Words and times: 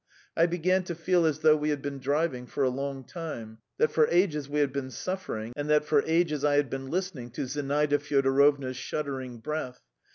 I 0.35 0.47
began 0.47 0.81
to 0.85 0.95
feel 0.95 1.27
as 1.27 1.41
though 1.41 1.55
we 1.55 1.69
had 1.69 1.83
been 1.83 1.99
driving 1.99 2.47
for 2.47 2.63
a 2.63 2.69
long 2.71 3.03
time, 3.03 3.59
that 3.77 3.91
for 3.91 4.07
ages 4.07 4.49
we 4.49 4.59
had 4.59 4.73
been 4.73 4.89
suffering, 4.89 5.53
and 5.55 5.69
that 5.69 5.85
for 5.85 6.01
ages 6.07 6.43
I 6.43 6.55
had 6.55 6.71
been 6.71 6.89
listening 6.89 7.29
to 7.33 7.45
Zinaida 7.45 7.99
Fyodorovna's 7.99 8.77
shuddering 8.77 9.37
breath. 9.41 9.79